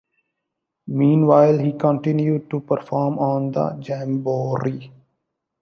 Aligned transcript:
Meanwhile, 0.87 1.59
he 1.59 1.73
continued 1.73 2.49
to 2.49 2.61
perform 2.61 3.19
on 3.19 3.51
the 3.51 3.77
"Jamboree". 3.87 4.91